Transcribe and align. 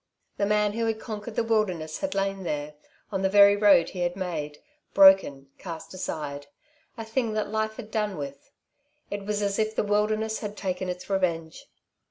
The 0.37 0.47
man 0.47 0.73
who 0.73 0.87
had 0.87 0.99
conquered 0.99 1.35
the 1.35 1.43
wilderness 1.43 1.99
had 1.99 2.15
lain 2.15 2.41
there, 2.41 2.73
on 3.11 3.21
the 3.21 3.29
very 3.29 3.55
road 3.55 3.89
he 3.91 3.99
had 3.99 4.15
made, 4.15 4.57
broken, 4.95 5.51
cast 5.59 5.93
aside 5.93 6.47
a 6.97 7.05
thing 7.05 7.33
that 7.33 7.49
life 7.51 7.75
had 7.75 7.91
done 7.91 8.17
with. 8.17 8.49
It 9.11 9.25
was 9.27 9.43
as 9.43 9.59
if 9.59 9.75
the 9.75 9.83
wilderness 9.83 10.39
had 10.39 10.57
taken 10.57 10.89
its 10.89 11.07
revenge. 11.07 11.67